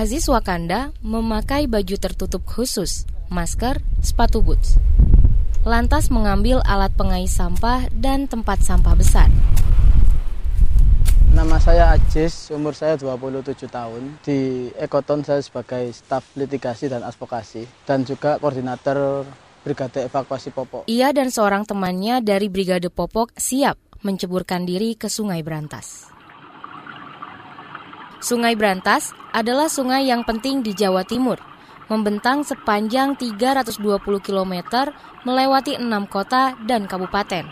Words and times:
Aziz 0.00 0.24
Wakanda 0.32 0.96
memakai 1.04 1.68
baju 1.68 2.00
tertutup 2.00 2.40
khusus, 2.48 3.04
masker, 3.28 3.84
sepatu 4.00 4.40
boots. 4.40 4.80
Lantas 5.60 6.08
mengambil 6.08 6.64
alat 6.64 6.88
pengais 6.96 7.28
sampah 7.28 7.84
dan 7.92 8.24
tempat 8.24 8.64
sampah 8.64 8.96
besar. 8.96 9.28
Nama 11.36 11.52
saya 11.60 11.92
Ajis, 11.92 12.48
umur 12.48 12.72
saya 12.72 12.96
27 12.96 13.68
tahun. 13.68 14.16
Di 14.24 14.72
Ekoton 14.80 15.20
saya 15.20 15.44
sebagai 15.44 15.92
staf 15.92 16.32
litigasi 16.32 16.88
dan 16.88 17.04
advokasi 17.04 17.68
dan 17.84 18.00
juga 18.00 18.40
koordinator 18.40 19.28
Brigade 19.60 20.08
Evakuasi 20.08 20.48
Popok. 20.48 20.88
Ia 20.88 21.12
dan 21.12 21.28
seorang 21.28 21.68
temannya 21.68 22.24
dari 22.24 22.48
Brigade 22.48 22.88
Popok 22.88 23.36
siap 23.36 23.76
menceburkan 24.00 24.64
diri 24.64 24.96
ke 24.96 25.12
Sungai 25.12 25.44
Berantas. 25.44 26.19
Sungai 28.20 28.52
Berantas 28.52 29.16
adalah 29.32 29.72
sungai 29.72 30.04
yang 30.04 30.28
penting 30.28 30.60
di 30.60 30.76
Jawa 30.76 31.08
Timur, 31.08 31.40
membentang 31.88 32.44
sepanjang 32.44 33.16
320 33.16 33.80
km 34.20 34.54
melewati 35.24 35.80
enam 35.80 36.04
kota 36.04 36.52
dan 36.68 36.84
kabupaten. 36.84 37.48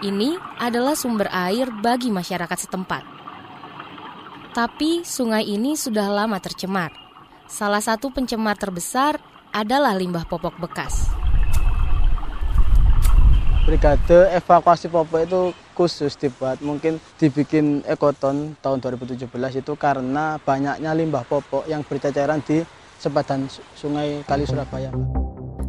Ini 0.00 0.40
adalah 0.56 0.96
sumber 0.96 1.28
air 1.28 1.68
bagi 1.68 2.08
masyarakat 2.08 2.58
setempat. 2.64 3.04
Tapi 4.56 5.04
sungai 5.04 5.44
ini 5.44 5.76
sudah 5.76 6.08
lama 6.08 6.40
tercemar. 6.40 6.96
Salah 7.44 7.84
satu 7.84 8.08
pencemar 8.08 8.56
terbesar 8.56 9.20
adalah 9.52 9.92
limbah 9.92 10.24
popok 10.24 10.56
bekas. 10.56 11.12
Brigade 13.68 14.32
evakuasi 14.32 14.88
popok 14.88 15.20
itu 15.28 15.42
khusus 15.76 16.16
dibuat 16.16 16.64
mungkin 16.64 16.96
dibikin 17.20 17.84
ekoton 17.84 18.56
tahun 18.64 18.80
2017 18.80 19.28
itu 19.60 19.72
karena 19.76 20.40
banyaknya 20.40 20.96
limbah 20.96 21.28
popok 21.28 21.68
yang 21.68 21.84
berceceran 21.84 22.40
di 22.40 22.64
sepadan 22.96 23.44
sungai 23.76 24.24
Kali 24.24 24.48
Surabaya. 24.48 24.88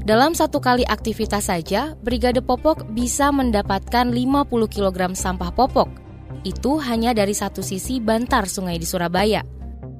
Dalam 0.07 0.31
satu 0.31 0.63
kali 0.63 0.87
aktivitas 0.87 1.51
saja, 1.51 1.91
Brigade 1.99 2.39
Popok 2.39 2.87
bisa 2.95 3.27
mendapatkan 3.27 4.07
50 4.07 4.47
kg 4.71 5.11
sampah 5.11 5.51
popok. 5.51 5.91
Itu 6.47 6.79
hanya 6.79 7.11
dari 7.11 7.35
satu 7.35 7.59
sisi 7.59 7.99
bantar 7.99 8.47
sungai 8.47 8.79
di 8.79 8.87
Surabaya. 8.87 9.43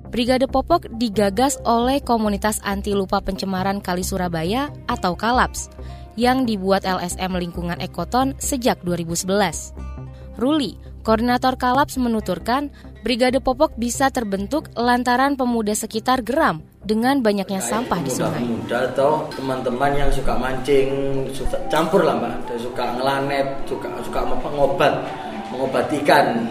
Brigade 0.08 0.48
Popok 0.48 0.88
digagas 0.96 1.60
oleh 1.68 2.00
komunitas 2.00 2.64
anti 2.64 2.96
lupa 2.96 3.20
pencemaran 3.20 3.84
Kali 3.84 4.08
Surabaya 4.08 4.72
atau 4.88 5.20
KALAPS 5.20 5.68
yang 6.18 6.44
dibuat 6.44 6.84
LSM 6.84 7.32
Lingkungan 7.38 7.80
Ekoton 7.80 8.34
sejak 8.42 8.82
2011. 8.84 9.78
Ruli, 10.36 10.76
koordinator 11.06 11.56
Kalaps 11.56 11.96
menuturkan, 12.02 12.74
Brigade 13.06 13.40
Popok 13.40 13.78
bisa 13.80 14.12
terbentuk 14.12 14.68
lantaran 14.76 15.40
pemuda 15.40 15.72
sekitar 15.72 16.26
geram 16.26 16.66
dengan 16.84 17.24
banyaknya 17.24 17.64
sampah 17.64 18.04
di 18.04 18.12
sungai. 18.12 18.44
Pemuda 18.44 18.92
atau 18.92 19.30
teman-teman 19.32 19.94
yang 19.96 20.12
suka 20.12 20.36
mancing, 20.36 20.90
suka 21.32 21.56
campur 21.72 22.04
lah 22.04 22.20
mbak, 22.20 22.60
suka 22.60 22.84
ngelanet, 23.00 23.48
suka 23.70 23.88
suka 24.04 24.20
ngobat, 24.28 24.94
mengobati 25.54 26.04
ikan 26.04 26.44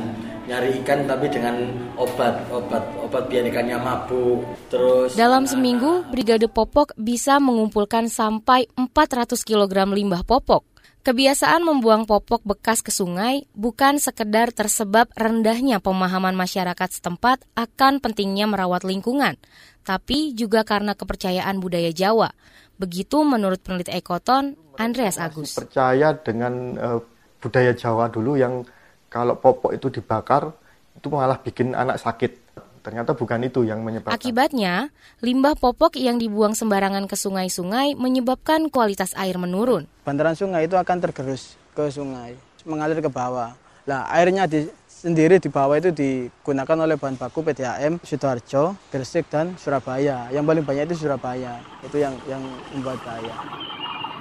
nyari 0.46 0.78
ikan 0.82 1.10
tapi 1.10 1.26
dengan 1.26 1.58
obat 1.98 2.46
obat 2.54 2.82
obat 3.02 3.26
biar 3.26 3.50
ikannya 3.50 3.78
mabuk 3.82 4.46
terus 4.70 5.18
dalam 5.18 5.44
seminggu 5.44 6.06
Brigade 6.08 6.46
Popok 6.46 6.94
bisa 6.94 7.42
mengumpulkan 7.42 8.06
sampai 8.06 8.70
400 8.78 9.34
kg 9.42 9.90
limbah 9.90 10.22
popok 10.22 10.76
Kebiasaan 11.06 11.62
membuang 11.62 12.02
popok 12.02 12.42
bekas 12.42 12.82
ke 12.82 12.90
sungai 12.90 13.46
bukan 13.54 14.02
sekedar 14.02 14.50
tersebab 14.50 15.06
rendahnya 15.14 15.78
pemahaman 15.78 16.34
masyarakat 16.34 16.98
setempat 16.98 17.46
akan 17.54 18.02
pentingnya 18.02 18.50
merawat 18.50 18.82
lingkungan, 18.82 19.38
tapi 19.86 20.34
juga 20.34 20.66
karena 20.66 20.98
kepercayaan 20.98 21.62
budaya 21.62 21.94
Jawa. 21.94 22.34
Begitu 22.82 23.22
menurut 23.22 23.62
peneliti 23.62 23.94
Ekoton, 23.94 24.58
Andreas 24.82 25.22
Agus. 25.22 25.54
Percaya 25.54 26.10
dengan 26.18 26.74
uh, 26.74 26.98
budaya 27.38 27.70
Jawa 27.70 28.10
dulu 28.10 28.34
yang 28.34 28.66
kalau 29.10 29.38
popok 29.38 29.74
itu 29.74 29.88
dibakar 29.88 30.52
itu 30.96 31.06
malah 31.12 31.38
bikin 31.38 31.76
anak 31.76 32.00
sakit. 32.00 32.46
Ternyata 32.86 33.18
bukan 33.18 33.42
itu 33.42 33.66
yang 33.66 33.82
menyebabkan. 33.82 34.14
Akibatnya, 34.14 34.94
limbah 35.18 35.58
popok 35.58 35.98
yang 35.98 36.22
dibuang 36.22 36.54
sembarangan 36.54 37.10
ke 37.10 37.18
sungai-sungai 37.18 37.98
menyebabkan 37.98 38.70
kualitas 38.70 39.10
air 39.18 39.34
menurun. 39.42 39.90
Bantaran 40.06 40.38
sungai 40.38 40.70
itu 40.70 40.78
akan 40.78 41.02
tergerus 41.02 41.58
ke 41.74 41.90
sungai, 41.90 42.38
mengalir 42.62 43.02
ke 43.02 43.10
bawah. 43.10 43.58
Lah, 43.90 44.06
airnya 44.14 44.46
di, 44.46 44.70
sendiri 44.86 45.42
di 45.42 45.50
bawah 45.50 45.74
itu 45.78 45.90
digunakan 45.90 46.78
oleh 46.78 46.94
bahan 46.94 47.18
baku 47.18 47.42
PDAM, 47.42 47.98
Sidoarjo, 48.06 48.78
Gresik, 48.90 49.26
dan 49.34 49.58
Surabaya. 49.58 50.30
Yang 50.30 50.44
paling 50.46 50.64
banyak 50.66 50.84
itu 50.90 51.06
Surabaya. 51.06 51.58
Itu 51.82 51.98
yang 51.98 52.14
yang 52.30 52.42
membuat 52.70 53.02
bahaya. 53.02 53.34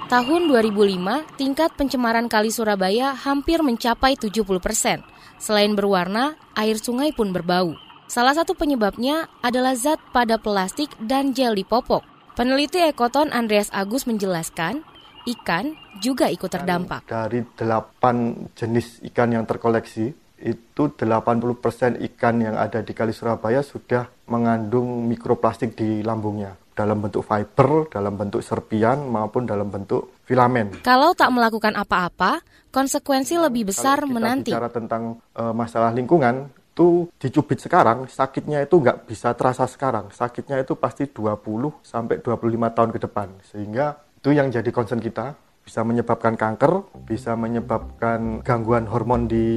Tahun 0.06 0.46
2005, 0.46 1.34
tingkat 1.34 1.74
pencemaran 1.74 2.30
kali 2.30 2.54
Surabaya 2.54 3.10
hampir 3.10 3.58
mencapai 3.58 4.14
70 4.14 4.46
persen. 4.62 5.02
Selain 5.42 5.74
berwarna, 5.74 6.38
air 6.54 6.78
sungai 6.78 7.10
pun 7.10 7.34
berbau. 7.34 7.74
Salah 8.06 8.30
satu 8.38 8.54
penyebabnya 8.54 9.26
adalah 9.42 9.74
zat 9.74 9.98
pada 10.14 10.38
plastik 10.38 10.94
dan 11.02 11.34
gel 11.34 11.58
di 11.58 11.66
popok. 11.66 12.06
Peneliti 12.38 12.86
Ekoton 12.86 13.34
Andreas 13.34 13.66
Agus 13.74 14.06
menjelaskan, 14.06 14.86
ikan 15.26 15.74
juga 15.98 16.30
ikut 16.30 16.54
terdampak. 16.54 17.02
Dari 17.10 17.42
8 17.42 18.54
jenis 18.54 19.02
ikan 19.10 19.34
yang 19.34 19.42
terkoleksi, 19.42 20.14
itu 20.38 20.82
80% 20.86 21.98
ikan 22.14 22.34
yang 22.38 22.54
ada 22.54 22.78
di 22.78 22.94
Kali 22.94 23.10
Surabaya 23.10 23.58
sudah 23.58 24.06
mengandung 24.30 25.02
mikroplastik 25.10 25.74
di 25.74 26.06
lambungnya 26.06 26.54
dalam 26.76 27.00
bentuk 27.00 27.24
fiber, 27.24 27.88
dalam 27.88 28.20
bentuk 28.20 28.44
serpian 28.44 29.08
maupun 29.08 29.48
dalam 29.48 29.72
bentuk 29.72 30.20
filamen. 30.28 30.84
Kalau 30.84 31.16
tak 31.16 31.32
melakukan 31.32 31.72
apa-apa, 31.72 32.44
konsekuensi 32.68 33.40
lebih 33.40 33.72
besar 33.72 34.04
Kalau 34.04 34.12
kita 34.12 34.14
menanti. 34.20 34.50
Bicara 34.52 34.68
tentang 34.68 35.02
uh, 35.32 35.56
masalah 35.56 35.96
lingkungan, 35.96 36.52
itu 36.76 37.08
dicubit 37.16 37.56
sekarang, 37.56 38.04
sakitnya 38.04 38.68
itu 38.68 38.76
nggak 38.76 39.08
bisa 39.08 39.32
terasa 39.32 39.64
sekarang. 39.64 40.12
Sakitnya 40.12 40.60
itu 40.60 40.76
pasti 40.76 41.08
20 41.08 41.80
sampai 41.80 42.20
25 42.20 42.76
tahun 42.76 42.90
ke 42.92 43.00
depan. 43.00 43.28
Sehingga 43.48 43.96
itu 44.20 44.36
yang 44.36 44.52
jadi 44.52 44.68
concern 44.68 45.00
kita, 45.00 45.32
bisa 45.64 45.80
menyebabkan 45.82 46.36
kanker, 46.36 46.94
bisa 47.08 47.32
menyebabkan 47.34 48.44
gangguan 48.44 48.84
hormon 48.84 49.24
di, 49.24 49.48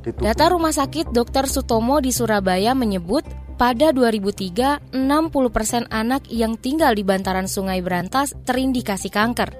di 0.00 0.10
tubuh. 0.10 0.24
Data 0.24 0.48
Rumah 0.50 0.72
Sakit 0.72 1.12
Dr. 1.12 1.44
Sutomo 1.46 2.00
di 2.00 2.10
Surabaya 2.10 2.72
menyebut 2.72 3.22
pada 3.58 3.90
2003, 3.90 4.94
60% 4.94 5.90
anak 5.90 6.30
yang 6.30 6.54
tinggal 6.54 6.94
di 6.94 7.02
bantaran 7.02 7.50
Sungai 7.50 7.82
Berantas 7.82 8.32
terindikasi 8.46 9.10
kanker. 9.10 9.50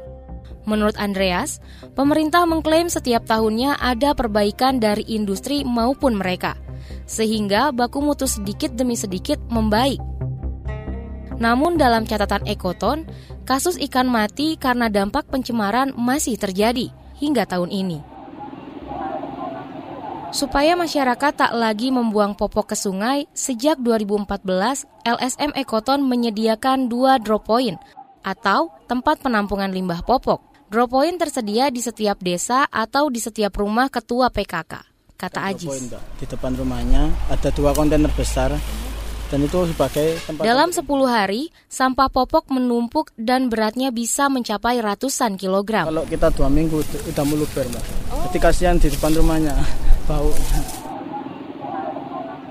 Menurut 0.70 0.94
Andreas, 1.02 1.58
pemerintah 1.98 2.46
mengklaim 2.46 2.86
setiap 2.86 3.26
tahunnya 3.26 3.82
ada 3.82 4.14
perbaikan 4.14 4.78
dari 4.78 5.02
industri 5.10 5.66
maupun 5.66 6.14
mereka, 6.14 6.54
sehingga 7.10 7.74
baku 7.74 7.98
mutu 7.98 8.30
sedikit 8.30 8.70
demi 8.78 8.94
sedikit 8.94 9.42
membaik. 9.50 9.98
Namun 11.42 11.74
dalam 11.74 12.06
catatan 12.06 12.46
Ekoton, 12.46 13.02
kasus 13.42 13.78
ikan 13.90 14.06
mati 14.06 14.54
karena 14.54 14.86
dampak 14.86 15.26
pencemaran 15.26 15.90
masih 15.98 16.38
terjadi 16.38 16.90
hingga 17.18 17.46
tahun 17.50 17.74
ini. 17.74 18.07
Supaya 20.28 20.76
masyarakat 20.76 21.32
tak 21.40 21.52
lagi 21.56 21.88
membuang 21.88 22.36
popok 22.36 22.72
ke 22.72 22.76
sungai, 22.76 23.24
sejak 23.32 23.80
2014 23.80 24.84
LSM 25.08 25.56
Ekoton 25.56 26.04
menyediakan 26.04 26.92
dua 26.92 27.16
drop 27.16 27.48
point 27.48 27.80
atau 28.20 28.68
tempat 28.84 29.24
penampungan 29.24 29.72
limbah 29.72 30.04
popok. 30.04 30.44
Drop 30.68 30.92
point 30.92 31.16
tersedia 31.16 31.72
di 31.72 31.80
setiap 31.80 32.20
desa 32.20 32.68
atau 32.68 33.08
di 33.08 33.24
setiap 33.24 33.56
rumah 33.56 33.88
ketua 33.88 34.28
PKK, 34.28 34.72
kata 35.16 35.40
Ajis. 35.48 35.96
Di 36.20 36.28
depan 36.28 36.52
rumahnya 36.60 37.08
ada 37.32 37.48
dua 37.48 37.72
kontainer 37.72 38.12
besar 38.12 38.52
dan 39.32 39.44
itu 39.44 39.64
sebagai 39.72 40.16
tempat 40.24 40.44
Dalam 40.44 40.72
10 40.72 40.88
hari, 41.08 41.52
sampah 41.68 42.08
popok 42.12 42.52
menumpuk 42.52 43.12
dan 43.16 43.48
beratnya 43.48 43.92
bisa 43.92 44.28
mencapai 44.28 44.80
ratusan 44.80 45.40
kilogram. 45.40 45.88
Kalau 45.88 46.04
kita 46.04 46.28
dua 46.36 46.48
minggu 46.52 46.84
udah 46.84 47.24
meluber, 47.24 47.64
mbak. 47.68 47.84
Jadi 48.28 48.38
kasihan 48.40 48.76
di 48.76 48.92
depan 48.92 49.12
rumahnya 49.16 49.56
bau. 50.08 50.32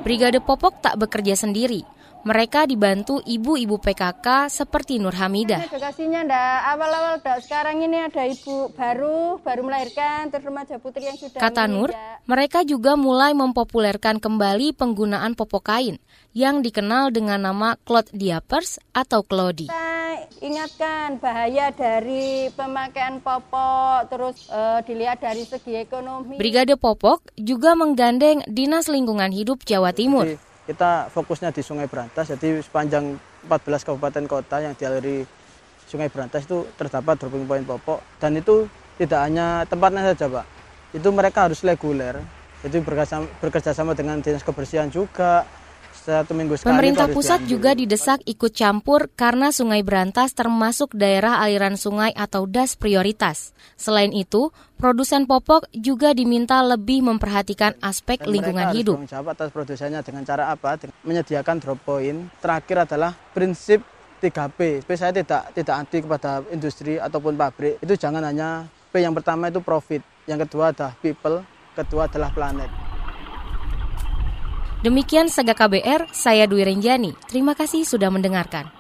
Brigade 0.06 0.40
Popok 0.40 0.80
tak 0.80 0.96
bekerja 1.02 1.34
sendiri. 1.34 1.82
Mereka 2.28 2.68
dibantu 2.68 3.24
ibu-ibu 3.24 3.80
PKK 3.80 4.52
seperti 4.52 5.00
Nur 5.00 5.16
Hamidah. 5.16 5.64
Edukasinya 5.64 6.28
ndak 6.28 6.60
awal-awal 6.76 7.14
ndak 7.24 7.40
sekarang 7.40 7.80
ini 7.88 8.04
ada 8.04 8.28
ibu 8.28 8.68
baru 8.76 9.40
baru 9.40 9.62
melahirkan 9.64 10.28
terus 10.28 10.44
remaja 10.44 10.76
putri 10.76 11.08
yang 11.08 11.16
sudah 11.16 11.40
Kata 11.40 11.72
Nur, 11.72 11.96
mereka 12.28 12.68
juga 12.68 13.00
mulai 13.00 13.32
mempopulerkan 13.32 14.20
kembali 14.20 14.76
penggunaan 14.76 15.40
popok 15.40 15.72
kain 15.72 16.04
yang 16.36 16.60
dikenal 16.60 17.16
dengan 17.16 17.48
nama 17.48 17.80
cloth 17.88 18.12
diapers 18.12 18.76
atau 18.92 19.24
klodi. 19.24 19.72
Kita 20.18 20.42
ingatkan 20.42 21.22
bahaya 21.22 21.70
dari 21.70 22.50
pemakaian 22.50 23.22
popok 23.22 24.10
terus 24.10 24.50
eh, 24.50 24.80
dilihat 24.90 25.22
dari 25.22 25.46
segi 25.46 25.78
ekonomi. 25.78 26.42
Brigade 26.42 26.74
Popok 26.74 27.22
juga 27.38 27.78
menggandeng 27.78 28.42
Dinas 28.50 28.90
Lingkungan 28.90 29.30
Hidup 29.30 29.62
Jawa 29.62 29.94
Timur. 29.94 30.26
Jadi, 30.26 30.42
kita 30.66 31.14
fokusnya 31.14 31.54
di 31.54 31.62
Sungai 31.62 31.86
Berantas. 31.86 32.34
Jadi 32.34 32.66
sepanjang 32.66 33.14
14 33.46 33.86
kabupaten 33.86 34.26
kota 34.26 34.58
yang 34.58 34.74
dialiri 34.74 35.22
Sungai 35.86 36.10
Berantas 36.10 36.50
itu 36.50 36.66
terdapat 36.76 37.22
dropping 37.22 37.46
point 37.46 37.64
popok 37.64 38.02
dan 38.18 38.34
itu 38.42 38.66
tidak 38.98 39.22
hanya 39.22 39.70
tempatnya 39.70 40.02
saja, 40.14 40.26
Pak. 40.26 40.46
Itu 40.98 41.14
mereka 41.14 41.46
harus 41.46 41.62
reguler. 41.62 42.18
Itu 42.66 42.82
bekerja 42.82 43.70
sama 43.70 43.94
dengan 43.94 44.18
dinas 44.18 44.42
kebersihan 44.42 44.90
juga, 44.90 45.46
satu 46.12 46.32
minggu 46.38 46.56
sekali. 46.56 46.72
Pemerintah 46.72 47.08
pusat 47.12 47.44
juga 47.50 47.76
didesak 47.76 48.24
ikut 48.24 48.54
campur 48.56 49.12
karena 49.14 49.52
Sungai 49.52 49.84
Berantas 49.84 50.32
termasuk 50.32 50.96
daerah 50.96 51.44
aliran 51.44 51.76
sungai 51.76 52.16
atau 52.16 52.48
das 52.48 52.80
prioritas. 52.80 53.52
Selain 53.76 54.16
itu, 54.16 54.56
produsen 54.80 55.28
popok 55.28 55.68
juga 55.76 56.16
diminta 56.16 56.64
lebih 56.64 57.04
memperhatikan 57.04 57.76
aspek 57.84 58.24
Dan 58.24 58.40
lingkungan 58.40 58.72
hidup. 58.72 58.96
Mereka 59.04 59.12
jawab 59.18 59.28
atas 59.36 59.50
produsennya 59.52 60.00
dengan 60.06 60.24
cara 60.24 60.54
apa? 60.54 60.80
Menyediakan 61.04 61.58
drop 61.60 61.80
point. 61.84 62.32
Terakhir 62.40 62.88
adalah 62.88 63.12
prinsip 63.36 63.84
3P. 64.18 64.82
P 64.82 64.90
saya 64.98 65.14
tidak 65.14 65.54
tidak 65.54 65.76
anti 65.78 65.98
kepada 66.02 66.42
industri 66.50 66.98
ataupun 66.98 67.38
pabrik. 67.38 67.78
Itu 67.82 67.94
jangan 67.94 68.26
hanya 68.26 68.66
P 68.90 69.04
yang 69.04 69.14
pertama 69.14 69.52
itu 69.52 69.62
profit, 69.62 70.02
yang 70.26 70.42
kedua 70.42 70.74
adalah 70.74 70.96
people, 70.98 71.44
kedua 71.76 72.10
adalah 72.10 72.32
planet. 72.34 72.87
Demikian 74.78 75.26
Saga 75.26 75.58
KBR, 75.58 76.06
saya 76.14 76.46
Dwi 76.46 76.62
Renjani. 76.62 77.18
Terima 77.26 77.58
kasih 77.58 77.82
sudah 77.82 78.14
mendengarkan. 78.14 78.77